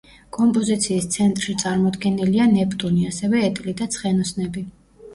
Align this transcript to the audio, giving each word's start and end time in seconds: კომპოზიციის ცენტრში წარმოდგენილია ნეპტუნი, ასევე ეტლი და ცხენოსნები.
კომპოზიციის 0.37 1.07
ცენტრში 1.17 1.55
წარმოდგენილია 1.65 2.49
ნეპტუნი, 2.57 3.07
ასევე 3.13 3.47
ეტლი 3.53 3.79
და 3.83 3.93
ცხენოსნები. 3.99 4.69